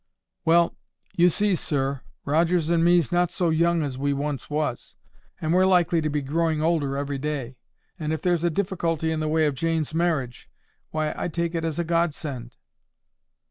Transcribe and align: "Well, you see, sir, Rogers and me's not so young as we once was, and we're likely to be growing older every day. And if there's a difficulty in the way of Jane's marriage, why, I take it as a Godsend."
"Well, 0.45 0.75
you 1.15 1.29
see, 1.29 1.53
sir, 1.53 2.01
Rogers 2.25 2.71
and 2.71 2.83
me's 2.83 3.11
not 3.11 3.29
so 3.29 3.51
young 3.51 3.83
as 3.83 3.99
we 3.99 4.13
once 4.13 4.49
was, 4.49 4.95
and 5.39 5.53
we're 5.53 5.67
likely 5.67 6.01
to 6.01 6.09
be 6.09 6.23
growing 6.23 6.59
older 6.59 6.97
every 6.97 7.19
day. 7.19 7.57
And 7.99 8.11
if 8.11 8.19
there's 8.23 8.43
a 8.43 8.49
difficulty 8.49 9.11
in 9.11 9.19
the 9.19 9.27
way 9.29 9.45
of 9.45 9.53
Jane's 9.53 9.93
marriage, 9.93 10.49
why, 10.89 11.13
I 11.15 11.27
take 11.27 11.53
it 11.53 11.63
as 11.63 11.77
a 11.77 11.83
Godsend." 11.83 12.57